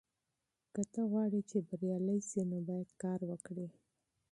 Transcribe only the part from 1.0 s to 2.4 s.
غواړې چې بریالی